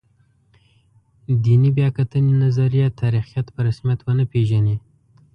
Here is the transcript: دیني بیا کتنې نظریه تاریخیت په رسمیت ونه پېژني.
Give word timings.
دیني 1.43 1.69
بیا 1.77 1.89
کتنې 1.97 2.33
نظریه 2.43 2.87
تاریخیت 3.01 3.45
په 3.51 3.59
رسمیت 3.67 3.99
ونه 4.03 4.25
پېژني. 4.31 4.75